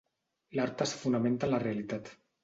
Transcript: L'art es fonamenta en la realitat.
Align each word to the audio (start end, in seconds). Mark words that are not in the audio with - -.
L'art 0.59 0.79
es 0.85 0.93
fonamenta 1.01 1.49
en 1.49 1.53
la 1.57 1.59
realitat. 1.65 2.09